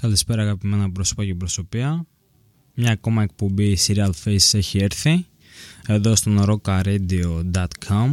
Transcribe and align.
Καλησπέρα 0.00 0.42
αγαπημένα 0.42 0.90
πρόσωπα 0.90 1.24
και 1.24 1.34
προσωπία. 1.34 2.06
Μια 2.74 2.90
ακόμα 2.90 3.22
εκπομπή 3.22 3.78
Serial 3.86 4.10
Face 4.24 4.52
έχει 4.52 4.78
έρθει 4.78 5.26
εδώ 5.86 6.16
στο 6.16 6.60
rocaradio.com 6.64 8.10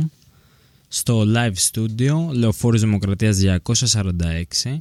στο 0.88 1.24
live 1.36 1.54
studio 1.72 2.30
Λεωφόρης 2.32 2.82
Δημοκρατίας 2.82 3.40
246 3.66 4.76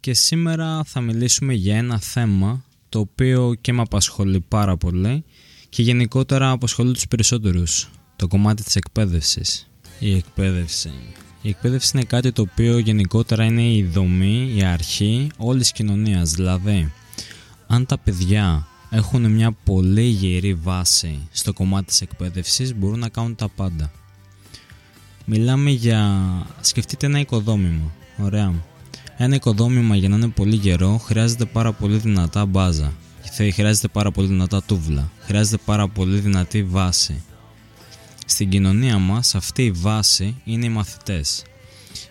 και 0.00 0.14
σήμερα 0.14 0.84
θα 0.84 1.00
μιλήσουμε 1.00 1.54
για 1.54 1.76
ένα 1.76 2.00
θέμα 2.00 2.64
το 2.88 2.98
οποίο 2.98 3.54
και 3.60 3.72
με 3.72 3.80
απασχολεί 3.80 4.40
πάρα 4.40 4.76
πολύ 4.76 5.24
και 5.68 5.82
γενικότερα 5.82 6.50
απασχολεί 6.50 6.92
τους 6.92 7.08
περισσότερους 7.08 7.90
το 8.16 8.28
κομμάτι 8.28 8.62
της 8.62 8.76
εκπαίδευσης 8.76 9.70
η 9.98 10.14
εκπαίδευση 10.14 10.90
η 11.42 11.48
εκπαίδευση 11.48 11.90
είναι 11.94 12.04
κάτι 12.04 12.32
το 12.32 12.42
οποίο 12.42 12.78
γενικότερα 12.78 13.44
είναι 13.44 13.62
η 13.62 13.82
δομή, 13.84 14.52
η 14.56 14.62
αρχή 14.62 15.30
όλης 15.36 15.62
της 15.62 15.72
κοινωνίας. 15.72 16.30
Δηλαδή, 16.30 16.92
αν 17.66 17.86
τα 17.86 17.98
παιδιά 17.98 18.66
έχουν 18.90 19.30
μια 19.30 19.52
πολύ 19.64 20.04
γερή 20.04 20.54
βάση 20.54 21.18
στο 21.30 21.52
κομμάτι 21.52 21.84
της 21.84 22.00
εκπαίδευσης, 22.00 22.74
μπορούν 22.74 22.98
να 22.98 23.08
κάνουν 23.08 23.34
τα 23.34 23.48
πάντα. 23.48 23.90
Μιλάμε 25.24 25.70
για... 25.70 26.22
σκεφτείτε 26.60 27.06
ένα 27.06 27.20
οικοδόμημα. 27.20 27.92
Ωραία. 28.18 28.54
Ένα 29.16 29.34
οικοδόμημα 29.34 29.96
για 29.96 30.08
να 30.08 30.16
είναι 30.16 30.28
πολύ 30.28 30.56
γερό 30.56 30.98
χρειάζεται 30.98 31.44
πάρα 31.44 31.72
πολύ 31.72 31.96
δυνατά 31.96 32.46
μπάζα. 32.46 32.92
Χρειάζεται 33.52 33.88
πάρα 33.88 34.10
πολύ 34.10 34.28
δυνατά 34.28 34.62
τούβλα. 34.62 35.10
Χρειάζεται 35.20 35.62
πάρα 35.64 35.88
πολύ 35.88 36.18
δυνατή 36.18 36.62
βάση. 36.62 37.22
Στην 38.30 38.48
κοινωνία 38.48 38.98
μας 38.98 39.34
αυτή 39.34 39.64
η 39.64 39.70
βάση 39.70 40.36
είναι 40.44 40.66
οι 40.66 40.68
μαθητές. 40.68 41.44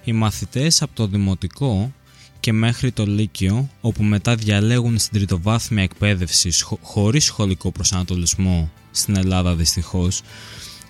Οι 0.03 0.13
μαθητές 0.13 0.81
από 0.81 0.95
το 0.95 1.07
δημοτικό 1.07 1.93
και 2.39 2.53
μέχρι 2.53 2.91
το 2.91 3.05
λύκειο 3.05 3.69
όπου 3.81 4.03
μετά 4.03 4.35
διαλέγουν 4.35 4.97
στην 4.97 5.17
τριτοβάθμια 5.17 5.83
εκπαίδευση 5.83 6.51
χωρίς 6.81 7.23
σχολικό 7.23 7.71
προσανατολισμό 7.71 8.71
στην 8.91 9.17
Ελλάδα 9.17 9.55
δυστυχώς 9.55 10.21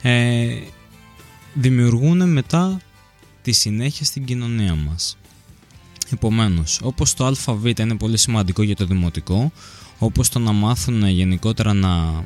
ε, 0.02 0.47
δημιουργούν 1.53 2.30
μετά 2.30 2.81
τη 3.41 3.52
συνέχεια 3.52 4.06
στην 4.06 4.25
κοινωνία 4.25 4.75
μας. 4.75 5.17
Επομένως, 6.12 6.80
όπως 6.84 7.14
το 7.14 7.25
ΑΒ 7.25 7.66
είναι 7.66 7.95
πολύ 7.95 8.17
σημαντικό 8.17 8.64
για 8.64 8.75
το 8.75 8.86
δημοτικό, 8.86 9.52
όπως 10.00 10.30
το 10.30 10.39
να 10.39 10.52
μάθουν 10.52 11.08
γενικότερα 11.08 11.73
να 11.73 12.23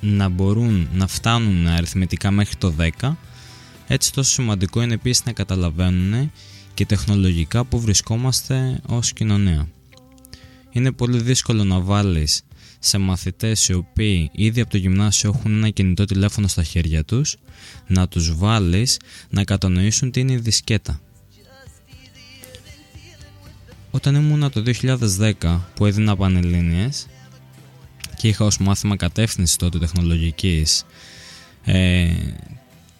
να 0.00 0.28
μπορούν 0.28 0.88
να 0.94 1.06
φτάνουν 1.06 1.66
αριθμητικά 1.66 2.30
μέχρι 2.30 2.56
το 2.56 2.74
10 3.00 3.14
έτσι 3.86 4.12
τόσο 4.12 4.30
σημαντικό 4.30 4.82
είναι 4.82 4.94
επίσης 4.94 5.24
να 5.24 5.32
καταλαβαίνουν 5.32 6.32
και 6.74 6.86
τεχνολογικά 6.86 7.64
που 7.64 7.80
βρισκόμαστε 7.80 8.80
ως 8.86 9.12
κοινωνία. 9.12 9.68
Είναι 10.70 10.92
πολύ 10.92 11.20
δύσκολο 11.20 11.64
να 11.64 11.80
βάλεις 11.80 12.42
σε 12.78 12.98
μαθητές 12.98 13.68
οι 13.68 13.72
οποίοι 13.72 14.30
ήδη 14.32 14.60
από 14.60 14.70
το 14.70 14.76
γυμνάσιο 14.76 15.32
έχουν 15.34 15.54
ένα 15.54 15.70
κινητό 15.70 16.04
τηλέφωνο 16.04 16.48
στα 16.48 16.62
χέρια 16.62 17.04
τους 17.04 17.36
να 17.86 18.08
τους 18.08 18.36
βάλεις 18.36 19.00
να 19.30 19.44
κατανοήσουν 19.44 20.10
τι 20.10 20.20
είναι 20.20 20.32
η 20.32 20.36
δισκέτα. 20.36 21.00
Όταν 23.90 24.14
ήμουν 24.14 24.50
το 24.50 24.62
2010 25.40 25.60
που 25.74 25.86
έδινα 25.86 26.16
πανελλήνιες 26.16 27.06
και 28.18 28.28
είχα 28.28 28.44
ως 28.44 28.58
μάθημα 28.58 28.96
κατεύθυνσης 28.96 29.56
τότε 29.56 29.78
τεχνολογικής 29.78 30.84
ε, 31.64 32.08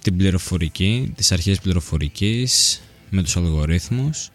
την 0.03 0.17
πληροφορική, 0.17 1.13
τις 1.17 1.33
αρχές 1.33 1.61
πληροφορικής 1.61 2.81
με 3.11 3.23
τους 3.23 3.37
αλγορίθμους 3.37 4.31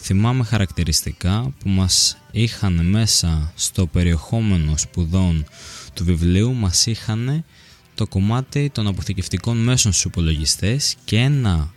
θυμάμαι 0.00 0.44
χαρακτηριστικά 0.44 1.54
που 1.58 1.68
μας 1.68 2.16
είχαν 2.30 2.86
μέσα 2.86 3.52
στο 3.54 3.86
περιεχόμενο 3.86 4.76
σπουδών 4.76 5.44
του 5.94 6.04
βιβλίου 6.04 6.54
μας 6.54 6.86
είχαν 6.86 7.44
το 7.94 8.06
κομμάτι 8.06 8.70
των 8.70 8.86
αποθηκευτικών 8.86 9.56
μέσων 9.56 9.92
στους 9.92 10.04
υπολογιστές 10.04 10.96
και, 11.04 11.16
ένα, 11.16 11.72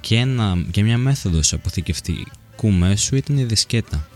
και, 0.00 0.16
ένα, 0.16 0.64
και 0.70 0.82
μια 0.82 0.98
μέθοδος 0.98 1.52
αποθηκευτικού 1.52 2.70
μέσου 2.70 3.16
ήταν 3.16 3.38
η 3.38 3.44
δισκέτα. 3.44 4.08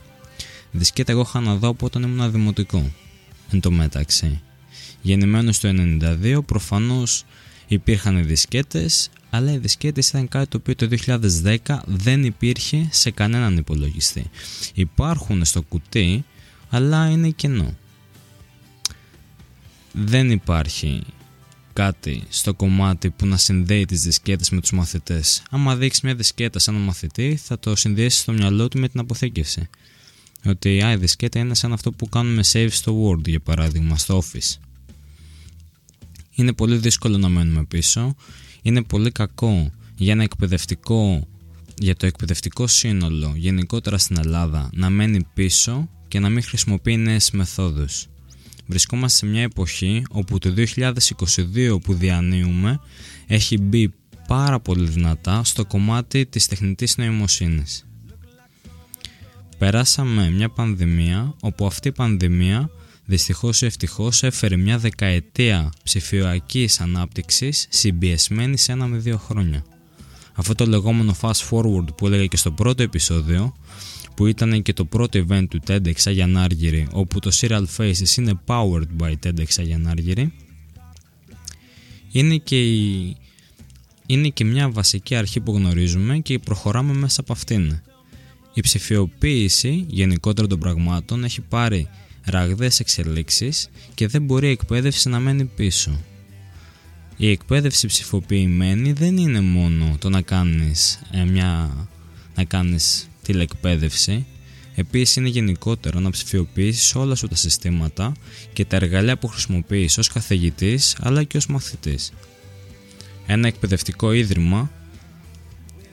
Η 0.70 0.78
δισκέτα 0.78 1.12
εγώ 1.12 1.20
είχα 1.20 1.40
να 1.40 1.54
δω 1.54 1.68
από 1.68 1.86
όταν 1.86 2.02
ήμουν 2.02 2.30
δημοτικό 2.32 2.90
εν 3.52 3.60
τω 3.60 3.70
μεταξύ. 3.70 4.40
Γεννημένος 5.02 5.60
το 5.60 5.68
92 5.68 6.40
προφανώς 6.46 7.24
υπήρχαν 7.66 8.26
δισκέτες 8.26 9.10
αλλά 9.30 9.52
οι 9.52 9.58
δισκέτες 9.58 10.08
ήταν 10.08 10.28
κάτι 10.28 10.46
το 10.48 10.56
οποίο 10.56 10.74
το 10.74 10.88
2010 11.44 11.78
δεν 11.84 12.24
υπήρχε 12.24 12.88
σε 12.90 13.10
κανέναν 13.10 13.56
υπολογιστή. 13.56 14.30
Υπάρχουν 14.74 15.44
στο 15.44 15.62
κουτί 15.62 16.24
αλλά 16.70 17.08
είναι 17.08 17.28
κενό. 17.30 17.74
Δεν 19.92 20.30
υπάρχει 20.30 21.02
κάτι 21.72 22.22
στο 22.28 22.54
κομμάτι 22.54 23.10
που 23.10 23.26
να 23.26 23.36
συνδέει 23.36 23.84
τις 23.84 24.02
δισκέτες 24.02 24.50
με 24.50 24.60
τους 24.60 24.72
μαθητές. 24.72 25.42
Άμα 25.50 25.76
δείξεις 25.76 26.02
μια 26.02 26.14
δισκέτα 26.14 26.58
σε 26.58 26.70
έναν 26.70 26.82
μαθητή 26.82 27.38
θα 27.44 27.58
το 27.58 27.76
συνδέσει 27.76 28.18
στο 28.18 28.32
μυαλό 28.32 28.68
του 28.68 28.78
με 28.78 28.88
την 28.88 29.00
αποθήκευση. 29.00 29.68
Ότι 30.44 30.82
α, 30.82 30.92
η 30.92 30.96
δισκέτα 30.96 31.38
είναι 31.38 31.54
σαν 31.54 31.72
αυτό 31.72 31.92
που 31.92 32.08
κάνουμε 32.08 32.42
save 32.52 32.68
στο 32.70 33.06
Word 33.06 33.28
για 33.28 33.40
παράδειγμα, 33.40 33.98
στο 33.98 34.22
Office. 34.22 34.56
Είναι 36.34 36.52
πολύ 36.52 36.76
δύσκολο 36.76 37.18
να 37.18 37.28
μένουμε 37.28 37.64
πίσω. 37.64 38.14
Είναι 38.62 38.82
πολύ 38.82 39.10
κακό 39.10 39.72
για 39.96 40.12
ένα 40.12 40.22
εκπαιδευτικό 40.22 41.26
για 41.78 41.96
το 41.96 42.06
εκπαιδευτικό 42.06 42.66
σύνολο 42.66 43.32
γενικότερα 43.36 43.98
στην 43.98 44.16
Ελλάδα 44.18 44.70
να 44.72 44.90
μένει 44.90 45.26
πίσω 45.34 45.88
και 46.08 46.18
να 46.18 46.28
μην 46.28 46.42
χρησιμοποιεί 46.42 46.96
νέες 46.96 47.30
μεθόδους. 47.30 48.06
Βρισκόμαστε 48.66 49.26
σε 49.26 49.32
μια 49.32 49.42
εποχή 49.42 50.02
όπου 50.10 50.38
το 50.38 50.54
2022 50.56 51.78
που 51.82 51.94
διανύουμε 51.94 52.80
έχει 53.26 53.58
μπει 53.58 53.92
πάρα 54.26 54.60
πολύ 54.60 54.88
δυνατά 54.88 55.44
στο 55.44 55.64
κομμάτι 55.64 56.26
της 56.26 56.46
τεχνητής 56.46 56.96
νοημοσύνης 56.96 57.86
περάσαμε 59.62 60.30
μια 60.30 60.48
πανδημία 60.48 61.34
όπου 61.40 61.66
αυτή 61.66 61.88
η 61.88 61.92
πανδημία 61.92 62.70
δυστυχώς 63.04 63.62
ή 63.62 63.66
ευτυχώς 63.66 64.22
έφερε 64.22 64.56
μια 64.56 64.78
δεκαετία 64.78 65.72
ψηφιακής 65.84 66.80
ανάπτυξης 66.80 67.66
συμπιεσμένη 67.68 68.56
σε 68.56 68.72
ένα 68.72 68.86
με 68.86 68.96
δύο 68.96 69.16
χρόνια. 69.16 69.64
Αυτό 70.34 70.54
το 70.54 70.66
λεγόμενο 70.66 71.16
fast 71.20 71.48
forward 71.50 71.96
που 71.96 72.06
έλεγα 72.06 72.26
και 72.26 72.36
στο 72.36 72.52
πρώτο 72.52 72.82
επεισόδιο 72.82 73.56
που 74.16 74.26
ήταν 74.26 74.62
και 74.62 74.72
το 74.72 74.84
πρώτο 74.84 75.24
event 75.28 75.44
του 75.50 75.60
TEDx 75.66 75.94
Αγιαν 76.04 76.36
όπου 76.92 77.18
το 77.18 77.30
Serial 77.40 77.64
Faces 77.76 78.16
είναι 78.16 78.40
powered 78.46 79.02
by 79.02 79.12
TEDx 79.24 79.48
Αγιαν 79.58 80.32
είναι 82.10 82.36
και, 82.36 82.60
είναι 84.06 84.28
και 84.28 84.44
μια 84.44 84.70
βασική 84.70 85.14
αρχή 85.14 85.40
που 85.40 85.52
γνωρίζουμε 85.52 86.18
και 86.18 86.38
προχωράμε 86.38 86.92
μέσα 86.92 87.20
από 87.20 87.32
αυτήν. 87.32 87.80
Η 88.54 88.60
ψηφιοποίηση 88.60 89.84
γενικότερα 89.88 90.46
των 90.46 90.58
πραγμάτων 90.58 91.24
έχει 91.24 91.40
πάρει 91.40 91.88
ραγδαίες 92.24 92.80
εξελίξεις 92.80 93.70
και 93.94 94.06
δεν 94.06 94.22
μπορεί 94.22 94.46
η 94.46 94.50
εκπαίδευση 94.50 95.08
να 95.08 95.20
μένει 95.20 95.44
πίσω. 95.44 96.00
Η 97.16 97.30
εκπαίδευση 97.30 97.86
ψηφοποιημένη 97.86 98.92
δεν 98.92 99.16
είναι 99.16 99.40
μόνο 99.40 99.96
το 99.98 100.08
να 100.08 100.22
κάνεις 100.22 101.02
ε, 101.10 101.24
μια 101.24 101.76
να 102.34 102.44
κάνεις 102.44 103.08
τηλεκπαίδευση 103.22 104.26
Επίσης 104.74 105.16
είναι 105.16 105.28
γενικότερο 105.28 106.00
να 106.00 106.10
ψηφιοποιήσεις 106.10 106.94
όλα 106.94 107.14
σου 107.14 107.28
τα 107.28 107.34
συστήματα 107.34 108.12
και 108.52 108.64
τα 108.64 108.76
εργαλεία 108.76 109.18
που 109.18 109.28
χρησιμοποιείς 109.28 109.98
ως 109.98 110.08
καθηγητής 110.08 110.96
αλλά 111.00 111.22
και 111.22 111.36
ως 111.36 111.46
μαθητής. 111.46 112.12
Ένα 113.26 113.46
εκπαιδευτικό 113.46 114.12
ίδρυμα 114.12 114.70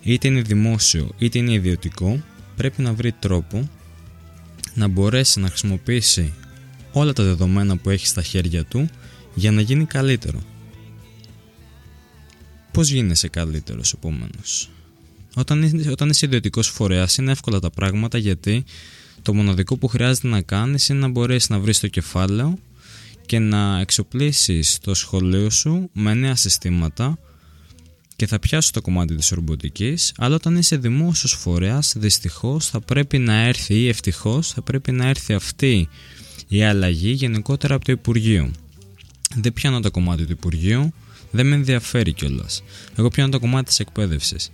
είτε 0.03 0.28
είναι 0.28 0.41
δημόσιο 0.41 1.09
είτε 1.18 1.38
είναι 1.38 1.53
ιδιωτικό 1.53 2.22
πρέπει 2.59 2.81
να 2.81 2.94
βρει 2.94 3.12
τρόπο 3.12 3.70
να 4.74 4.88
μπορέσει 4.88 5.40
να 5.40 5.47
χρησιμοποιήσει 5.47 6.34
όλα 6.91 7.14
τα 7.14 7.23
δεδομένα 7.23 7.78
που 7.78 7.90
έχει 7.90 8.08
στα 8.08 8.22
χέρια 8.22 8.66
του 8.66 8.90
για 9.34 9.52
να 9.52 9.61
γίνει 9.61 9.85
καλύτερο. 9.85 10.40
Πώς 12.72 12.90
γίνεσαι 12.90 13.28
καλύτερος 13.28 13.94
επόμενος. 13.94 14.70
Όταν, 15.35 15.84
όταν 15.91 16.09
είσαι 16.09 16.26
ιδιωτικός 16.26 16.67
φορέας 16.67 17.17
είναι 17.17 17.32
εύκολα 17.32 17.59
τα 17.59 17.70
πράγματα 17.70 18.17
γιατί 18.17 18.64
το 19.22 19.34
μοναδικό 19.34 19.78
που 19.78 19.88
χρειάζεται 19.88 20.28
να 20.28 20.41
κάνεις 20.41 20.90
είναι 20.90 21.00
να 21.00 21.08
μπορέσεις 21.08 21.50
να 21.50 21.59
βρεις 21.59 21.79
το 21.79 21.88
κεφάλαιο 21.88 22.58
και 23.26 23.40
να 23.40 23.79
εξοπλίσεις 23.79 24.78
το 24.82 24.94
σχολείο 24.94 25.50
σου 25.50 25.90
με 25.94 26.14
νέα 26.14 26.35
συστήματα 26.35 27.17
και 28.19 28.27
θα 28.27 28.39
πιάσω 28.39 28.71
το 28.71 28.81
κομμάτι 28.81 29.16
της 29.16 29.29
ρομποτικής 29.29 30.13
αλλά 30.17 30.35
όταν 30.35 30.55
είσαι 30.55 30.77
δημόσιος 30.77 31.33
φορέας 31.33 31.93
δυστυχώς 31.97 32.67
θα 32.67 32.79
πρέπει 32.81 33.17
να 33.17 33.33
έρθει 33.33 33.73
ή 33.73 33.87
ευτυχώς 33.87 34.51
θα 34.51 34.61
πρέπει 34.61 34.91
να 34.91 35.07
έρθει 35.07 35.33
αυτή 35.33 35.89
η 36.47 36.63
αλλαγή 36.63 37.11
γενικότερα 37.11 37.75
από 37.75 37.85
το 37.85 37.91
Υπουργείο 37.91 38.51
δεν 39.35 39.53
πιάνω 39.53 39.79
το 39.79 39.91
κομμάτι 39.91 40.25
του 40.25 40.31
Υπουργείου 40.31 40.93
δεν 41.31 41.47
με 41.47 41.55
ενδιαφέρει 41.55 42.13
κιόλας. 42.13 42.63
εγώ 42.95 43.07
πιάνω 43.07 43.29
το 43.29 43.39
κομμάτι 43.39 43.66
της 43.66 43.79
εκπαίδευσης 43.79 44.51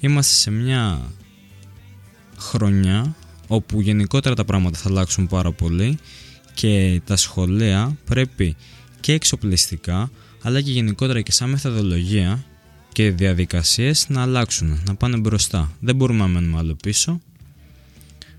είμαστε 0.00 0.34
σε 0.34 0.50
μια 0.50 1.12
χρονιά 2.38 3.16
όπου 3.46 3.80
γενικότερα 3.80 4.34
τα 4.34 4.44
πράγματα 4.44 4.78
θα 4.78 4.88
αλλάξουν 4.88 5.26
πάρα 5.26 5.52
πολύ 5.52 5.98
και 6.54 7.00
τα 7.04 7.16
σχολεία 7.16 7.96
πρέπει 8.04 8.56
και 9.00 9.12
εξοπλιστικά 9.12 10.10
αλλά 10.42 10.60
και 10.60 10.70
γενικότερα 10.70 11.20
και 11.20 11.32
σαν 11.32 11.50
μεθοδολογία 11.50 12.44
και 12.92 13.10
διαδικασίες 13.10 14.08
να 14.08 14.22
αλλάξουν, 14.22 14.82
να 14.86 14.94
πάνε 14.94 15.16
μπροστά. 15.16 15.72
Δεν 15.80 15.96
μπορούμε 15.96 16.18
να 16.18 16.26
μένουμε 16.26 16.58
άλλο 16.58 16.74
πίσω. 16.82 17.20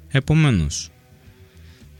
Επομένως, 0.07 0.89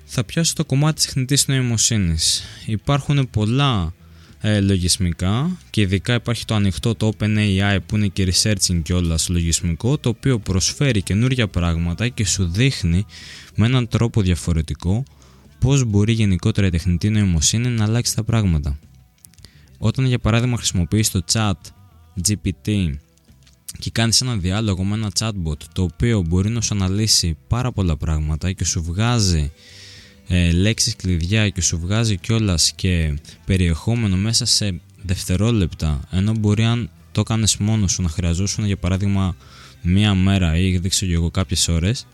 θα 0.06 0.24
πιάσω 0.24 0.54
το 0.54 0.66
κομμάτι 0.66 0.96
της 0.96 1.06
τεχνητής 1.06 1.48
νοημοσύνης. 1.48 2.44
Υπάρχουν 2.66 3.30
πολλά 3.30 3.94
ε, 4.42 4.60
λογισμικά 4.60 5.58
και 5.70 5.82
ειδικά 5.82 6.14
υπάρχει 6.14 6.46
το 6.46 6.56
ανοιχτό 6.56 6.96
το 6.96 7.14
OpenAI 7.18 7.78
που 7.86 7.96
είναι 7.96 8.08
και 8.08 8.34
researching 8.34 8.82
κιόλας 8.84 9.30
λογισμικό 9.30 9.98
το 9.98 10.10
οποίο 10.10 10.40
προσφέρει 10.40 11.02
καινούργια 11.02 11.48
πράγματα 11.48 12.08
και 12.08 12.26
σου 12.26 12.48
δείχνει 12.48 13.06
με 13.56 13.66
έναν 13.66 13.88
τρόπο 13.88 14.22
διαφορετικό 14.22 15.04
πώς 15.60 15.84
μπορεί 15.84 16.14
γενικότερα 16.14 16.68
η 16.68 16.70
τεχνητή 16.70 17.10
νοημοσύνη 17.10 17.68
να 17.68 17.84
αλλάξει 17.84 18.16
τα 18.16 18.24
πράγματα. 18.24 18.80
Όταν 19.78 20.06
για 20.06 20.20
παράδειγμα 20.20 20.58
χρησιμοποιείς 20.58 21.12
το 21.12 21.24
chat 21.32 21.54
GPT 22.28 22.94
και 23.80 23.90
κάνεις 23.92 24.22
ένα 24.22 24.36
διάλογο 24.36 24.84
με 24.84 24.96
ένα 24.96 25.10
chatbot 25.20 25.58
το 25.74 25.82
οποίο 25.82 26.22
μπορεί 26.22 26.50
να 26.50 26.62
σου 26.62 26.74
αναλύσει 26.74 27.38
πάρα 27.48 27.72
πολλά 27.72 27.98
πράγματα 27.98 28.52
και 28.52 28.66
σου 28.66 28.84
βγάζει 28.84 29.52
ε, 30.28 30.52
λέξεις 30.52 30.96
κλειδιά 30.96 31.50
και 31.50 31.62
σου 31.62 31.80
βγάζει 31.80 32.18
κιόλας 32.18 32.72
και 32.76 33.20
περιεχόμενο 33.46 34.16
μέσα 34.16 34.46
σε 34.46 34.82
δευτερόλεπτα 35.02 36.02
ενώ 36.12 36.34
μπορεί 36.40 36.64
αν 36.64 36.90
το 37.12 37.24
κάνεις 37.24 37.58
μόνος 37.58 37.92
σου 37.92 38.02
να 38.02 38.10
χρειαζόσουν 38.10 38.66
για 38.66 38.78
παράδειγμα 38.78 39.36
μία 39.82 40.14
μέρα 40.14 40.58
ή 40.58 40.78
δεν 40.78 40.90
ξέρω 40.90 41.12
εγώ 41.12 41.32
κάποιες 41.32 41.68
ώρες 41.68 42.08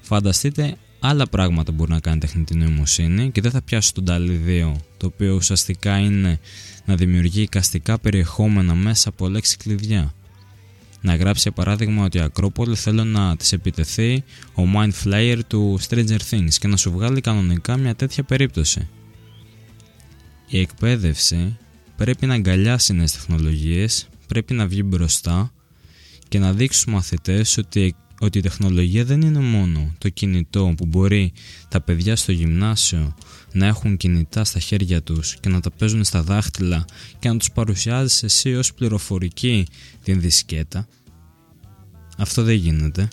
φανταστείτε 0.00 0.76
άλλα 1.02 1.26
πράγματα 1.26 1.72
μπορεί 1.72 1.90
να 1.90 2.00
κάνει 2.00 2.18
τεχνητή 2.18 2.54
νοημοσύνη 2.54 3.30
και 3.30 3.40
δεν 3.40 3.50
θα 3.50 3.62
πιάσω 3.62 3.92
τον 3.92 4.04
DALI 4.08 4.70
2 4.70 4.72
το 4.96 5.06
οποίο 5.06 5.34
ουσιαστικά 5.34 5.98
είναι 5.98 6.40
να 6.84 6.94
δημιουργεί 6.94 7.42
εικαστικά 7.42 7.98
περιεχόμενα 7.98 8.74
μέσα 8.74 9.08
από 9.08 9.28
λέξη 9.28 9.56
κλειδιά 9.56 10.12
να 11.02 11.16
γράψει 11.16 11.42
για 11.42 11.52
παράδειγμα 11.52 12.04
ότι 12.04 12.18
η 12.18 12.20
Ακρόπολη 12.20 12.76
θέλω 12.76 13.04
να 13.04 13.36
της 13.36 13.52
επιτεθεί 13.52 14.24
ο 14.54 14.62
Mind 14.74 14.90
Flayer 15.04 15.38
του 15.46 15.78
Stranger 15.88 16.18
Things 16.30 16.54
και 16.58 16.68
να 16.68 16.76
σου 16.76 16.90
βγάλει 16.90 17.20
κανονικά 17.20 17.76
μια 17.76 17.94
τέτοια 17.94 18.22
περίπτωση. 18.22 18.88
Η 20.46 20.58
εκπαίδευση 20.58 21.56
πρέπει 21.96 22.26
να 22.26 22.34
αγκαλιάσει 22.34 22.92
νέες 22.92 23.12
τεχνολογίες, 23.12 24.08
πρέπει 24.26 24.54
να 24.54 24.66
βγει 24.66 24.82
μπροστά 24.84 25.52
και 26.28 26.38
να 26.38 26.52
δείξει 26.52 26.78
στους 26.78 26.92
μαθητές 26.92 27.56
ότι, 27.56 27.94
ότι 28.22 28.38
η 28.38 28.40
τεχνολογία 28.40 29.04
δεν 29.04 29.20
είναι 29.20 29.38
μόνο 29.38 29.94
το 29.98 30.08
κινητό 30.08 30.74
που 30.76 30.86
μπορεί 30.86 31.32
τα 31.68 31.80
παιδιά 31.80 32.16
στο 32.16 32.32
γυμνάσιο 32.32 33.14
να 33.52 33.66
έχουν 33.66 33.96
κινητά 33.96 34.44
στα 34.44 34.58
χέρια 34.58 35.02
τους 35.02 35.36
και 35.40 35.48
να 35.48 35.60
τα 35.60 35.70
παίζουν 35.70 36.04
στα 36.04 36.22
δάχτυλα 36.22 36.84
και 37.18 37.28
να 37.28 37.36
τους 37.36 37.50
παρουσιάζεις 37.50 38.22
εσύ 38.22 38.54
ως 38.54 38.74
πληροφορική 38.74 39.66
την 40.02 40.20
δισκέτα. 40.20 40.88
Αυτό 42.18 42.42
δεν 42.42 42.54
γίνεται. 42.54 43.08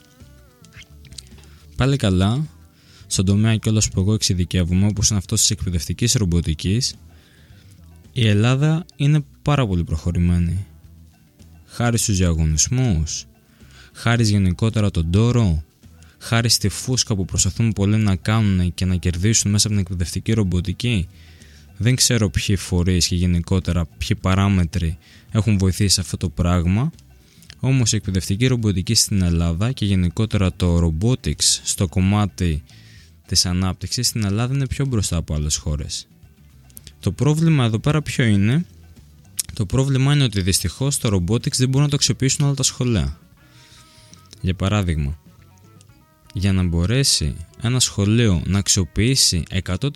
Πάλι 1.76 1.98
καλά, 1.98 2.48
στον 3.08 3.26
τομέα 3.26 3.56
κιόλας 3.56 3.90
που 3.90 4.00
εγώ 4.00 4.14
εξειδικεύομαι 4.14 4.88
όπως 4.88 5.10
είναι 5.10 5.20
αυτός 5.20 5.40
της 5.40 5.50
εκπαιδευτικής 5.50 6.14
ρομποτικής 6.14 6.96
η 8.12 8.28
Ελλάδα 8.28 8.86
είναι 8.96 9.24
πάρα 9.42 9.68
πολύ 9.68 9.84
προχωρημένη. 9.84 10.66
Χάρη 11.66 11.98
στους 11.98 12.18
διαγωνισμούς, 12.18 13.26
χάρη 14.00 14.24
γενικότερα 14.24 14.92
τον 14.92 15.12
τόρο, 15.12 15.64
χάρη 16.20 16.50
στη 16.50 16.70
φούσκα 16.70 17.16
που 17.16 17.26
προσπαθούν 17.26 17.74
πολλοί 17.74 17.98
να 17.98 18.16
κάνουν 18.16 18.74
και 18.74 18.86
να 18.86 18.96
κερδίσουν 18.96 19.52
μέσα 19.52 19.68
από 19.68 19.76
την 19.76 19.86
εκπαιδευτική 19.86 20.34
ρομποτική. 20.34 21.08
Δεν 21.78 21.96
ξέρω 21.96 22.30
ποιοι 22.30 22.56
φορείς 22.56 23.08
και 23.08 23.16
γενικότερα 23.16 23.86
ποιοι 23.86 24.18
παράμετροι 24.22 24.98
έχουν 25.32 25.58
βοηθήσει 25.58 26.00
αυτό 26.00 26.18
το 26.18 26.30
πράγμα. 26.30 26.92
Όμως 27.60 27.94
η 27.94 27.96
εκπαιδευτική 27.96 28.48
ρομποτική 28.48 28.94
στην 28.94 29.22
Ελλάδα 29.22 29.72
και 29.72 29.86
γενικότερα 29.86 30.54
το 30.54 30.78
robotics 30.78 31.60
στο 31.64 31.88
κομμάτι 31.88 32.64
της 33.28 33.46
ανάπτυξης 33.46 34.08
στην 34.08 34.24
Ελλάδα 34.24 34.54
είναι 34.54 34.68
πιο 34.68 34.86
μπροστά 34.86 35.18
από 35.18 35.34
άλλες 35.34 35.56
χώρες. 35.56 36.08
Το 37.00 37.12
πρόβλημα 37.12 37.66
εδώ 37.66 37.80
πέρα 37.80 38.02
ποιο 38.02 38.26
είναι; 38.26 38.66
Το 39.54 39.66
πρόβλημα 39.66 40.14
είναι 40.14 40.24
ότι 40.24 40.42
δυστυχώς 40.42 40.98
το 40.98 41.10
robotics 41.16 41.58
δεν 41.58 41.70
μπορούν 41.70 41.84
να 41.84 41.90
το 41.90 41.96
αξιοποιήσουν 41.96 42.46
όλα 42.46 42.56
τα 42.56 42.64
σχολεία. 42.64 43.18
Για 44.42 44.54
παράδειγμα, 44.54 45.20
για 46.34 46.54
να 46.54 46.64
μπορέσει 46.64 47.36
ένα 47.62 47.80
σχολείο 47.80 48.42
να 48.46 48.60
αξιοποιήσει 48.60 49.44
100% 49.64 49.90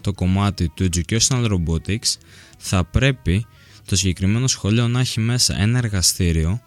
το 0.00 0.12
κομμάτι 0.14 0.68
του 0.68 0.88
Educational 0.92 1.50
Robotics 1.50 2.16
θα 2.58 2.84
πρέπει 2.84 3.46
το 3.84 3.96
συγκεκριμένο 3.96 4.46
σχολείο 4.46 4.88
να 4.88 5.00
έχει 5.00 5.20
μέσα 5.20 5.60
ένα 5.60 5.78
εργαστήριο 5.78 6.60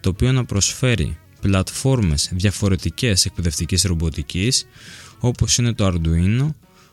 το 0.00 0.08
οποίο 0.08 0.32
να 0.32 0.44
προσφέρει 0.44 1.18
πλατφόρμες 1.40 2.30
διαφορετικές 2.32 3.24
εκπαιδευτικής 3.24 3.82
ρομποτικής 3.82 4.66
όπως 5.18 5.58
είναι 5.58 5.72
το 5.72 5.86
Arduino, 5.86 6.48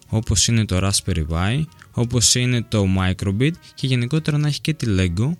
όπως 0.08 0.48
είναι 0.48 0.66
το 0.66 0.90
Raspberry 0.90 1.26
Pi, 1.30 1.64
όπως 1.92 2.36
είναι 2.36 2.62
το 2.62 2.86
Microbit 2.98 3.52
και 3.76 3.88
γενικότερα 3.88 4.38
να 4.38 4.48
έχει 4.48 4.62
και 4.62 4.74
τη 4.74 4.86
Lego 4.90 5.32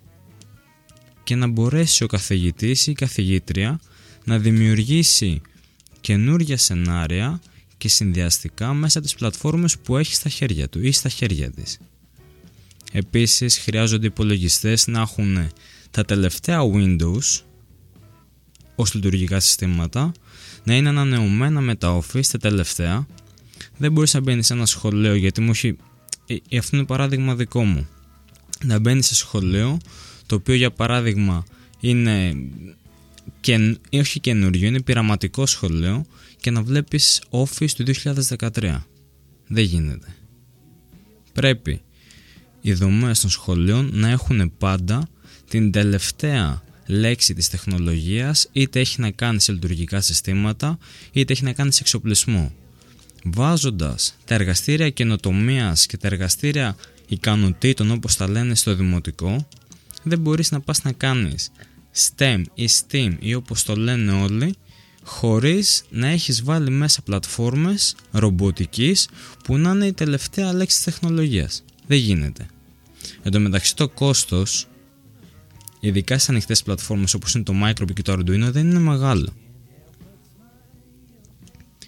και 1.24 1.34
να 1.34 1.46
μπορέσει 1.46 2.04
ο 2.04 2.06
καθηγητής 2.06 2.86
ή 2.86 2.90
η 2.90 2.94
καθηγήτρια 2.94 3.80
να 4.24 4.38
δημιουργήσει 4.38 5.40
καινούργια 6.00 6.56
σενάρια 6.56 7.40
και 7.76 7.88
συνδυαστικά 7.88 8.74
μέσα 8.74 9.00
τις 9.00 9.14
πλατφόρμες 9.14 9.78
που 9.78 9.96
έχει 9.96 10.14
στα 10.14 10.28
χέρια 10.28 10.68
του 10.68 10.86
ή 10.86 10.92
στα 10.92 11.08
χέρια 11.08 11.50
της. 11.50 11.78
Επίσης 12.92 13.58
χρειάζονται 13.58 14.06
υπολογιστές 14.06 14.86
να 14.86 15.00
έχουν 15.00 15.50
τα 15.90 16.04
τελευταία 16.04 16.60
Windows 16.74 17.42
ως 18.74 18.94
λειτουργικά 18.94 19.40
συστήματα 19.40 20.12
να 20.64 20.76
είναι 20.76 20.88
ανανεωμένα 20.88 21.60
με 21.60 21.74
τα 21.74 21.98
Office 21.98 22.26
τα 22.30 22.38
τελευταία 22.38 23.06
δεν 23.76 23.92
μπορείς 23.92 24.14
να 24.14 24.20
μπαίνεις 24.20 24.46
σε 24.46 24.52
ένα 24.52 24.66
σχολείο 24.66 25.14
γιατί 25.14 25.40
μου 25.40 25.50
έχει 25.50 25.76
ε, 26.26 26.36
ε, 26.48 26.58
αυτό 26.58 26.76
είναι 26.76 26.86
παράδειγμα 26.86 27.34
δικό 27.34 27.64
μου 27.64 27.88
να 28.64 28.78
μπαίνεις 28.78 29.06
σε 29.06 29.14
σχολείο 29.14 29.78
το 30.26 30.34
οποίο 30.34 30.54
για 30.54 30.70
παράδειγμα 30.70 31.44
είναι 31.80 32.36
και, 33.40 33.78
όχι 33.92 34.20
καινούριο, 34.20 34.66
είναι 34.66 34.82
πειραματικό 34.82 35.46
σχολείο 35.46 36.06
και 36.40 36.50
να 36.50 36.62
βλέπεις 36.62 37.22
Office 37.30 37.70
του 37.70 37.84
2013. 38.38 38.82
Δεν 39.46 39.64
γίνεται. 39.64 40.14
Πρέπει 41.32 41.80
οι 42.60 42.72
δομές 42.72 43.20
των 43.20 43.30
σχολείων 43.30 43.90
να 43.92 44.08
έχουν 44.08 44.52
πάντα 44.58 45.08
την 45.48 45.70
τελευταία 45.70 46.62
λέξη 46.86 47.34
της 47.34 47.48
τεχνολογίας 47.48 48.48
είτε 48.52 48.80
έχει 48.80 49.00
να 49.00 49.10
κάνει 49.10 49.40
σε 49.40 49.52
λειτουργικά 49.52 50.00
συστήματα 50.00 50.78
είτε 51.12 51.32
έχει 51.32 51.44
να 51.44 51.52
κάνει 51.52 51.72
σε 51.72 51.78
εξοπλισμό. 51.80 52.52
Βάζοντας 53.24 54.16
τα 54.24 54.34
εργαστήρια 54.34 54.90
καινοτομίας 54.90 55.86
και 55.86 55.96
τα 55.96 56.06
εργαστήρια 56.06 56.76
ικανοτήτων 57.08 57.90
όπως 57.90 58.16
τα 58.16 58.28
λένε 58.28 58.54
στο 58.54 58.74
δημοτικό 58.74 59.48
δεν 60.02 60.18
μπορείς 60.18 60.50
να 60.50 60.60
πας 60.60 60.82
να 60.82 60.92
κάνεις 60.92 61.50
STEM 61.96 62.42
ή 62.54 62.68
STEAM 62.70 63.16
ή 63.18 63.34
όπως 63.34 63.62
το 63.62 63.76
λένε 63.76 64.12
όλοι 64.12 64.54
χωρίς 65.04 65.84
να 65.90 66.06
έχεις 66.06 66.42
βάλει 66.42 66.70
μέσα 66.70 67.02
πλατφόρμες 67.02 67.96
ρομποτικής 68.10 69.08
που 69.44 69.58
να 69.58 69.70
είναι 69.70 69.86
η 69.86 69.92
τελευταία 69.92 70.52
λέξη 70.52 70.76
της 70.76 70.84
τεχνολογίας. 70.84 71.64
Δεν 71.86 71.98
γίνεται. 71.98 72.46
Εν 73.22 73.32
τω 73.32 73.40
μεταξύ 73.40 73.76
το 73.76 73.88
κόστος 73.88 74.66
ειδικά 75.80 76.18
σε 76.18 76.30
ανοιχτές 76.30 76.62
πλατφόρμες 76.62 77.14
όπως 77.14 77.34
είναι 77.34 77.44
το 77.44 77.52
Micro:bit 77.62 77.92
και 77.94 78.02
το 78.02 78.12
Arduino 78.12 78.48
δεν 78.50 78.70
είναι 78.70 78.78
μεγάλο. 78.78 79.32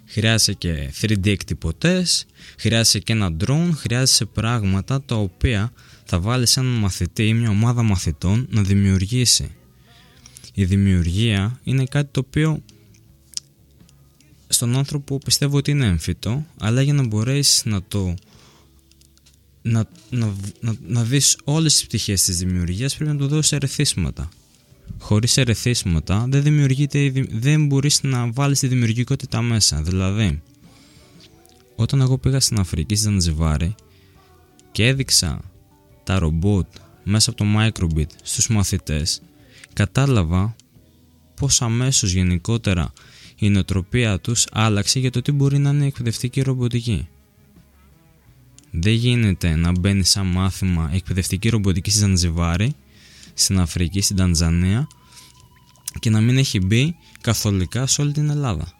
Χρειάζεσαι 0.06 0.52
και 0.52 0.92
3D 1.00 1.26
εκτυπωτές, 1.26 2.26
χρειάζεσαι 2.58 2.98
και 2.98 3.12
ένα 3.12 3.36
drone, 3.44 3.70
χρειάζεσαι 3.74 4.24
πράγματα 4.24 5.02
τα 5.02 5.14
οποία 5.14 5.72
θα 6.04 6.20
βάλεις 6.20 6.56
έναν 6.56 6.72
μαθητή 6.72 7.26
ή 7.26 7.34
μια 7.34 7.50
ομάδα 7.50 7.82
μαθητών 7.82 8.46
να 8.50 8.62
δημιουργήσει 8.62 9.54
η 10.58 10.64
δημιουργία 10.64 11.60
είναι 11.62 11.84
κάτι 11.84 12.08
το 12.10 12.22
οποίο 12.26 12.62
στον 14.48 14.76
άνθρωπο 14.76 15.18
πιστεύω 15.18 15.56
ότι 15.56 15.70
είναι 15.70 15.86
έμφυτο 15.86 16.46
αλλά 16.58 16.82
για 16.82 16.92
να 16.92 17.06
μπορέσεις 17.06 17.64
να 17.64 17.82
το 17.82 18.14
να, 19.62 19.84
να, 20.10 20.32
να, 20.60 20.74
να 20.86 21.02
δεις 21.02 21.38
όλες 21.44 21.72
τις 21.72 21.86
πτυχές 21.86 22.22
της 22.22 22.38
δημιουργίας 22.38 22.96
πρέπει 22.96 23.10
να 23.12 23.18
του 23.18 23.26
δώσεις 23.26 23.52
ερεθίσματα. 23.52 24.28
Χωρίς 24.98 25.36
ερεθίσματα 25.36 26.26
δεν 26.28 26.42
δημιουργείται 26.42 27.12
δεν 27.30 27.66
μπορείς 27.66 28.02
να 28.02 28.32
βάλεις 28.32 28.58
τη 28.58 28.66
δημιουργικότητα 28.66 29.42
μέσα. 29.42 29.82
Δηλαδή 29.82 30.42
όταν 31.76 32.00
εγώ 32.00 32.18
πήγα 32.18 32.40
στην 32.40 32.58
Αφρική 32.58 32.94
στη 32.94 33.04
Ζανζιβάρη 33.04 33.74
και 34.72 34.86
έδειξα 34.86 35.40
τα 36.04 36.18
ρομπότ 36.18 36.66
μέσα 37.04 37.30
από 37.30 37.44
το 37.44 37.50
Microbit 37.56 38.10
στους 38.22 38.48
μαθητές 38.48 39.20
κατάλαβα 39.76 40.56
πως 41.34 41.62
αμέσως 41.62 42.12
γενικότερα 42.12 42.92
η 43.36 43.48
νοοτροπία 43.48 44.18
τους 44.18 44.46
άλλαξε 44.52 44.98
για 44.98 45.10
το 45.10 45.22
τι 45.22 45.32
μπορεί 45.32 45.58
να 45.58 45.70
είναι 45.70 45.86
εκπαιδευτική 45.86 46.40
ρομποτική. 46.40 47.08
Δεν 48.70 48.92
γίνεται 48.92 49.56
να 49.56 49.72
μπαίνει 49.78 50.04
σαν 50.04 50.26
μάθημα 50.26 50.90
εκπαιδευτική 50.92 51.48
ρομποτική 51.48 51.90
στη 51.90 51.98
Ζανζιβάρη, 51.98 52.74
στην 53.34 53.60
Αφρική, 53.60 54.00
στην 54.00 54.16
Τανζανία 54.16 54.88
και 55.98 56.10
να 56.10 56.20
μην 56.20 56.38
έχει 56.38 56.60
μπει 56.60 56.96
καθολικά 57.20 57.86
σε 57.86 58.00
όλη 58.00 58.12
την 58.12 58.30
Ελλάδα. 58.30 58.72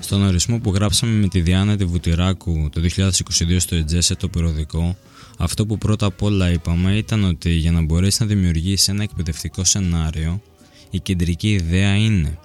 Στον 0.00 0.22
ορισμό 0.22 0.58
που 0.58 0.74
γράψαμε 0.74 1.12
με 1.12 1.28
τη 1.28 1.40
Διάννα 1.40 1.76
τη 1.76 1.84
Βουτυράκου 1.84 2.68
το 2.72 2.80
2022 2.96 3.56
στο 3.58 3.74
Ετζέσε 3.74 4.14
το 4.14 4.28
περιοδικό, 4.28 4.96
αυτό 5.38 5.66
που 5.66 5.78
πρώτα 5.78 6.06
απ' 6.06 6.22
όλα 6.22 6.50
είπαμε 6.50 6.96
ήταν 6.96 7.24
ότι 7.24 7.50
για 7.50 7.72
να 7.72 7.82
μπορέσεις 7.82 8.20
να 8.20 8.26
δημιουργήσεις 8.26 8.88
ένα 8.88 9.02
εκπαιδευτικό 9.02 9.64
σενάριο, 9.64 10.42
η 10.90 11.00
κεντρική 11.00 11.52
ιδέα 11.52 11.96
είναι 11.96 12.38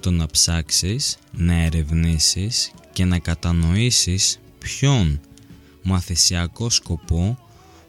το 0.00 0.10
να 0.10 0.26
ψάξεις, 0.26 1.18
να 1.32 1.54
ερευνήσεις 1.54 2.72
και 2.92 3.04
να 3.04 3.18
κατανοήσεις 3.18 4.38
ποιον 4.58 5.20
μαθησιακό 5.82 6.70
σκοπό 6.70 7.38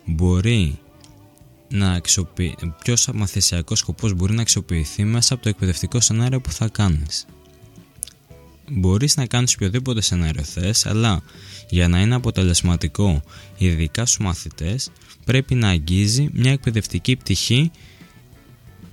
μπορεί 0.06 0.80
να 1.70 1.92
αξιοποιη... 1.92 2.56
ποιος 2.84 3.10
μαθησιακός 3.14 3.80
σκοπός 3.80 4.14
μπορεί 4.14 4.34
να 4.34 4.42
αξιοποιηθεί 4.42 5.04
μέσα 5.04 5.34
από 5.34 5.44
το 5.44 5.50
εκπαιδευτικό 5.50 6.00
σενάριο 6.00 6.42
που 6.42 6.52
θα 6.52 6.68
κάνεις. 6.68 7.26
Μπορείς 8.72 9.18
να 9.18 9.26
κάνεις 9.26 9.54
οποιοδήποτε 9.54 10.02
σενάριο 10.02 10.44
θες, 10.44 10.86
αλλά 10.86 11.22
για 11.70 11.88
να 11.88 12.02
είναι 12.02 12.16
αποτελεσματικό 12.16 13.24
ειδικά 13.58 14.06
στους 14.06 14.26
μαθητές 14.26 14.90
πρέπει 15.26 15.56
να 15.56 15.70
αγγίζει 15.70 16.30
μια 16.34 16.52
εκπαιδευτική 16.52 17.16
πτυχή 17.16 17.72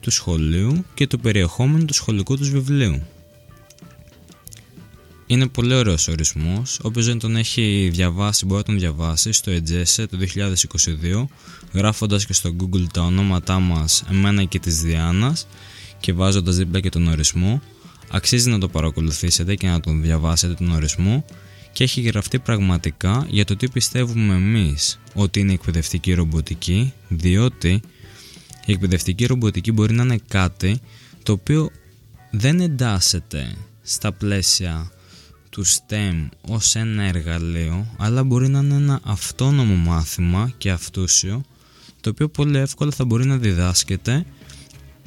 του 0.01 0.11
σχολείου 0.11 0.85
και 0.95 1.07
του 1.07 1.21
περιεχόμενου 1.21 1.85
του 1.85 1.95
σχολικού 1.95 2.37
τους 2.37 2.51
βιβλίου. 2.51 3.03
Είναι 5.27 5.47
πολύ 5.47 5.75
ωραίος 5.75 6.09
ορισμός, 6.09 6.81
όποιος 6.83 7.07
δεν 7.07 7.19
τον 7.19 7.37
έχει 7.37 7.91
διαβάσει 7.93 8.47
μπορεί 8.47 8.59
να 8.59 8.65
τον 8.65 8.79
διαβάσει 8.79 9.33
στο 9.33 9.53
Edgese 9.53 10.05
το 10.11 10.19
2022 10.19 11.25
γράφοντας 11.73 12.27
και 12.27 12.33
στο 12.33 12.57
Google 12.61 12.85
τα 12.93 13.03
ονόματά 13.03 13.59
μας 13.59 14.05
εμένα 14.11 14.45
και 14.45 14.59
της 14.59 14.83
Διάννας 14.83 15.47
και 16.01 16.13
βάζοντας 16.13 16.57
δίπλα 16.57 16.81
και 16.81 16.89
τον 16.89 17.09
ορισμό 17.09 17.61
αξίζει 18.11 18.51
να 18.51 18.59
το 18.59 18.69
παρακολουθήσετε 18.69 19.55
και 19.55 19.67
να 19.67 19.81
τον 19.81 20.03
διαβάσετε 20.03 20.55
τον 20.55 20.71
ορισμό 20.71 21.25
και 21.73 21.85
έχει 21.85 22.01
γραφτεί 22.01 22.39
πραγματικά 22.39 23.27
για 23.29 23.45
το 23.45 23.57
τι 23.57 23.69
πιστεύουμε 23.69 24.35
εμείς 24.35 24.99
ότι 25.15 25.41
είναι 25.41 25.53
εκπαιδευτική 25.53 26.13
ρομποτική 26.13 26.93
διότι 27.09 27.81
η 28.67 28.73
εκπαιδευτική 28.73 29.27
ρομποτική 29.27 29.73
μπορεί 29.73 29.95
να 29.95 30.03
είναι 30.03 30.19
κάτι 30.29 30.81
το 31.23 31.33
οποίο 31.33 31.71
δεν 32.31 32.61
εντάσσεται 32.61 33.57
στα 33.83 34.13
πλαίσια 34.13 34.91
του 35.51 35.67
STEM 35.67 36.29
ως 36.41 36.75
ένα 36.75 37.03
εργαλείο 37.03 37.87
αλλά 37.97 38.25
μπορεί 38.25 38.49
να 38.49 38.59
είναι 38.59 38.75
ένα 38.75 39.01
αυτόνομο 39.05 39.75
μάθημα 39.75 40.53
και 40.59 40.71
αυτούσιο 40.71 41.45
το 42.01 42.11
οποίο 42.11 42.29
πολύ 42.29 42.59
εύκολα 42.59 42.91
θα 42.91 43.05
μπορεί 43.05 43.27
να 43.27 43.37
διδάσκεται 43.37 44.27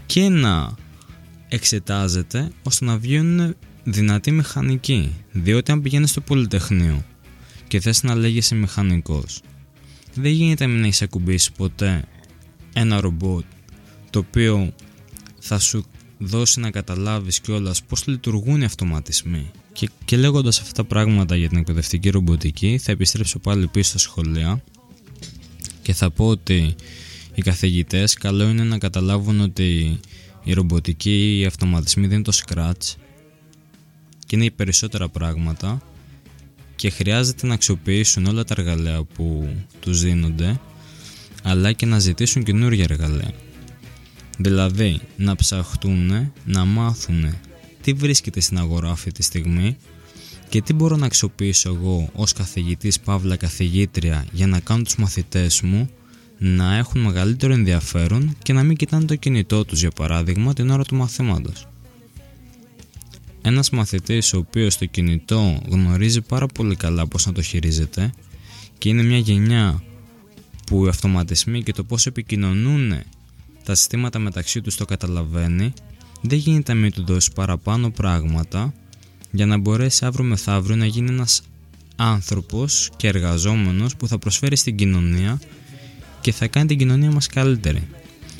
και 0.05 0.29
να 0.29 0.75
εξετάζεται 1.47 2.51
ώστε 2.63 2.85
να 2.85 2.97
βγαίνουν 2.97 3.55
δυνατοί 3.83 4.31
μηχανικοί. 4.31 5.13
Διότι 5.31 5.71
αν 5.71 5.81
πηγαίνεις 5.81 6.09
στο 6.09 6.21
πολυτεχνείο 6.21 7.05
και 7.67 7.79
θες 7.79 8.03
να 8.03 8.15
λέγεσαι 8.15 8.55
μηχανικός 8.55 9.41
δεν 10.21 10.31
γίνεται 10.31 10.65
να 10.65 10.85
έχεις 10.85 11.01
ακουμπήσει 11.01 11.51
ποτέ 11.51 12.03
ένα 12.73 12.99
ρομπότ 12.99 13.43
το 14.09 14.19
οποίο 14.19 14.73
θα 15.39 15.59
σου 15.59 15.85
δώσει 16.17 16.59
να 16.59 16.71
καταλάβεις 16.71 17.39
κιόλας 17.39 17.83
πώς 17.83 18.07
λειτουργούν 18.07 18.61
οι 18.61 18.65
αυτοματισμοί. 18.65 19.51
Και, 19.73 19.89
και 20.05 20.17
λέγοντας 20.17 20.59
αυτά 20.59 20.73
τα 20.73 20.83
πράγματα 20.83 21.35
για 21.35 21.49
την 21.49 21.57
εκπαιδευτική 21.57 22.09
ρομποτική 22.09 22.77
θα 22.77 22.91
επιστρέψω 22.91 23.39
πάλι 23.39 23.67
πίσω 23.67 23.89
στα 23.89 23.97
σχολεία 23.97 24.63
και 25.81 25.93
θα 25.93 26.11
πω 26.11 26.27
ότι 26.27 26.75
οι 27.33 27.41
καθηγητές 27.41 28.13
καλό 28.13 28.49
είναι 28.49 28.63
να 28.63 28.77
καταλάβουν 28.77 29.39
ότι 29.39 29.99
η 30.47 30.53
ρομποτική, 30.53 31.39
οι 31.39 31.45
αυτοματισμοί 31.45 32.07
δεν 32.07 32.15
είναι 32.15 32.23
το 32.23 32.39
scratch 32.45 32.95
και 34.25 34.35
είναι 34.35 34.45
οι 34.45 34.51
περισσότερα 34.51 35.09
πράγματα 35.09 35.81
και 36.75 36.89
χρειάζεται 36.89 37.47
να 37.47 37.53
αξιοποιήσουν 37.53 38.25
όλα 38.25 38.43
τα 38.43 38.55
εργαλεία 38.57 39.03
που 39.03 39.49
τους 39.79 40.01
δίνονται 40.01 40.59
αλλά 41.43 41.71
και 41.71 41.85
να 41.85 41.99
ζητήσουν 41.99 42.43
καινούργια 42.43 42.85
εργαλεία. 42.89 43.33
Δηλαδή 44.37 44.99
να 45.17 45.35
ψαχτούν, 45.35 46.31
να 46.45 46.65
μάθουν 46.65 47.35
τι 47.81 47.93
βρίσκεται 47.93 48.39
στην 48.39 48.57
αγορά 48.57 48.89
αυτή 48.89 49.11
τη 49.11 49.23
στιγμή 49.23 49.77
και 50.49 50.61
τι 50.61 50.73
μπορώ 50.73 50.95
να 50.95 51.05
αξιοποιήσω 51.05 51.69
εγώ 51.69 52.09
ως 52.13 52.33
καθηγητής 52.33 52.99
παύλα 52.99 53.35
καθηγήτρια 53.35 54.25
για 54.31 54.47
να 54.47 54.59
κάνω 54.59 54.83
τους 54.83 54.95
μαθητές 54.95 55.61
μου 55.61 55.89
να 56.37 56.75
έχουν 56.75 57.01
μεγαλύτερο 57.01 57.53
ενδιαφέρον 57.53 58.35
και 58.43 58.53
να 58.53 58.63
μην 58.63 58.75
κοιτάνε 58.75 59.05
το 59.05 59.15
κινητό 59.15 59.65
τους 59.65 59.79
για 59.79 59.91
παράδειγμα 59.91 60.53
την 60.53 60.69
ώρα 60.69 60.83
του 60.83 60.95
μαθήματος. 60.95 61.67
Ένας 63.41 63.69
μαθητής 63.69 64.33
ο 64.33 64.37
οποίος 64.37 64.77
το 64.77 64.85
κινητό 64.85 65.61
γνωρίζει 65.69 66.21
πάρα 66.21 66.45
πολύ 66.45 66.75
καλά 66.75 67.07
πώς 67.07 67.25
να 67.25 67.31
το 67.31 67.41
χειρίζεται 67.41 68.11
και 68.77 68.89
είναι 68.89 69.03
μια 69.03 69.17
γενιά 69.17 69.83
που 70.65 70.85
οι 70.85 70.89
αυτοματισμοί 70.89 71.63
και 71.63 71.73
το 71.73 71.83
πώς 71.83 72.05
επικοινωνούν 72.05 72.93
τα 73.63 73.75
συστήματα 73.75 74.19
μεταξύ 74.19 74.61
τους 74.61 74.75
το 74.75 74.85
καταλαβαίνει 74.85 75.73
δεν 76.21 76.37
γίνεται 76.37 76.73
να 76.73 76.79
μην 76.79 76.91
του 76.91 77.03
δώσει 77.05 77.31
παραπάνω 77.35 77.89
πράγματα 77.89 78.73
για 79.31 79.45
να 79.45 79.57
μπορέσει 79.57 80.05
αύριο 80.05 80.25
μεθαύριο 80.25 80.75
να 80.75 80.85
γίνει 80.85 81.09
ένας 81.09 81.41
άνθρωπος 81.95 82.89
και 82.97 83.07
εργαζόμενος 83.07 83.95
που 83.95 84.07
θα 84.07 84.17
προσφέρει 84.17 84.55
στην 84.55 84.75
κοινωνία 84.75 85.39
και 86.27 86.33
θα 86.33 86.47
κάνει 86.47 86.67
την 86.67 86.77
κοινωνία 86.77 87.11
μας 87.11 87.27
καλύτερη. 87.27 87.87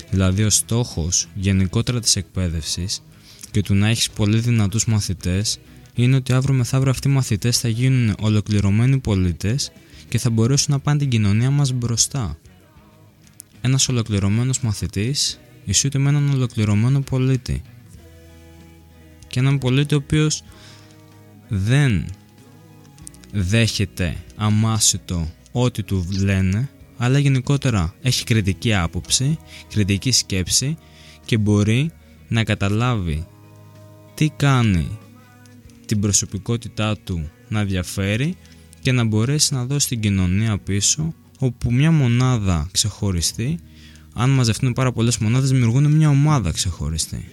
Δηλαδή 0.09 0.43
ο 0.43 0.49
στόχος 0.49 1.27
γενικότερα 1.33 1.99
της 1.99 2.15
εκπαίδευσης 2.15 3.03
και 3.51 3.61
του 3.61 3.73
να 3.73 3.87
έχεις 3.87 4.09
πολύ 4.09 4.39
δυνατούς 4.39 4.85
μαθητές 4.85 5.59
είναι 5.93 6.15
ότι 6.15 6.33
αύριο 6.33 6.55
μεθαύριο 6.55 6.91
αυτοί 6.91 7.07
οι 7.07 7.11
μαθητές 7.11 7.59
θα 7.59 7.67
γίνουν 7.67 8.15
ολοκληρωμένοι 8.19 8.97
πολίτες 8.97 9.71
και 10.09 10.17
θα 10.17 10.29
μπορέσουν 10.29 10.73
να 10.73 10.79
πάνε 10.79 10.97
την 10.99 11.09
κοινωνία 11.09 11.49
μας 11.49 11.71
μπροστά. 11.71 12.37
Ένας 13.61 13.89
ολοκληρωμένος 13.89 14.59
μαθητής 14.59 15.39
ισούται 15.65 15.97
με 15.97 16.09
έναν 16.09 16.29
ολοκληρωμένο 16.29 17.01
πολίτη. 17.01 17.61
Και 19.27 19.39
έναν 19.39 19.57
πολίτη 19.57 19.93
ο 19.93 19.97
οποίος 19.97 20.43
δεν 21.47 22.05
δέχεται 23.31 24.17
αμάσιτο 24.35 25.31
ό,τι 25.51 25.83
του 25.83 26.07
λένε, 26.21 26.69
αλλά 26.97 27.19
γενικότερα 27.19 27.93
έχει 28.01 28.23
κριτική 28.23 28.73
άποψη, 28.73 29.37
κριτική 29.69 30.11
σκέψη 30.11 30.77
και 31.25 31.37
μπορεί 31.37 31.91
να 32.27 32.43
καταλάβει 32.43 33.25
τι 34.13 34.29
κάνει 34.29 34.97
την 35.85 35.99
προσωπικότητά 35.99 36.97
του 36.97 37.29
να 37.47 37.63
διαφέρει 37.63 38.35
και 38.81 38.91
να 38.91 39.03
μπορέσει 39.03 39.53
να 39.53 39.65
δώσει 39.65 39.87
την 39.87 39.99
κοινωνία 39.99 40.57
πίσω 40.57 41.13
όπου 41.39 41.73
μια 41.73 41.91
μονάδα 41.91 42.69
ξεχωριστή 42.71 43.59
αν 44.19 44.29
μαζευτούν 44.29 44.73
πάρα 44.73 44.91
πολλές 44.91 45.17
μονάδες, 45.17 45.49
δημιουργούν 45.49 45.91
μια 45.91 46.09
ομάδα 46.09 46.51
ξεχωριστή. 46.51 47.29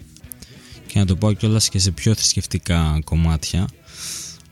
Και 0.87 0.99
να 0.99 1.07
το 1.07 1.17
πω 1.17 1.33
κιόλας 1.33 1.69
και 1.69 1.79
σε 1.79 1.91
πιο 1.91 2.15
θρησκευτικά 2.15 2.99
κομμάτια, 3.05 3.69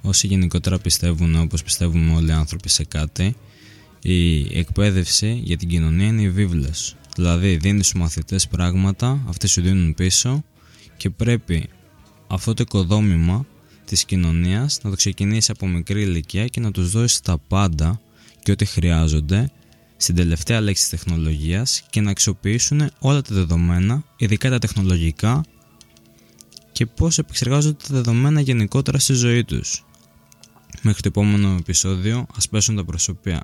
όσοι 0.03 0.27
γενικότερα 0.27 0.79
πιστεύουν 0.79 1.35
όπως 1.35 1.63
πιστεύουμε 1.63 2.15
όλοι 2.15 2.29
οι 2.29 2.33
άνθρωποι 2.33 2.69
σε 2.69 2.85
κάτι, 2.85 3.37
η 4.03 4.59
εκπαίδευση 4.59 5.41
για 5.45 5.57
την 5.57 5.69
κοινωνία 5.69 6.07
είναι 6.07 6.23
η 6.23 6.31
βίβλος. 6.31 6.97
Δηλαδή 7.17 7.57
δίνεις 7.57 7.87
στους 7.87 8.01
μαθητές 8.01 8.49
πράγματα, 8.49 9.25
αυτοί 9.29 9.47
σου 9.47 9.61
δίνουν 9.61 9.95
πίσω 9.95 10.45
και 10.97 11.11
πρέπει 11.11 11.69
αυτό 12.27 12.55
το 12.55 12.63
οικοδόμημα 12.67 13.47
της 13.85 14.05
κοινωνίας 14.05 14.79
να 14.83 14.91
το 14.91 14.97
ξεκινήσεις 14.97 15.51
από 15.51 15.67
μικρή 15.67 16.03
ηλικία 16.03 16.47
και 16.47 16.61
να 16.61 16.71
τους 16.71 16.91
δώσεις 16.91 17.21
τα 17.21 17.39
πάντα 17.49 18.01
και 18.43 18.51
ό,τι 18.51 18.65
χρειάζονται 18.65 19.51
στην 19.97 20.15
τελευταία 20.15 20.61
λέξη 20.61 20.89
της 20.89 20.91
τεχνολογίας 20.91 21.85
και 21.91 22.01
να 22.01 22.11
αξιοποιήσουν 22.11 22.91
όλα 22.99 23.23
τα 23.23 23.35
δεδομένα, 23.35 24.05
ειδικά 24.17 24.51
τα 24.51 24.59
τεχνολογικά 24.59 25.45
και 26.73 26.87
πώς 26.87 27.19
επεξεργάζονται 27.19 27.77
τα 27.89 27.95
δεδομένα 27.95 28.41
γενικότερα 28.41 28.99
στη 28.99 29.13
ζωή 29.13 29.45
τους. 29.45 29.85
Μέχρι 30.83 31.03
το 31.03 31.09
επόμενο 31.09 31.57
επεισόδιο 31.59 32.27
ας 32.37 32.49
πέσουν 32.49 32.77
τα 32.77 32.85
προσωπία. 32.85 33.41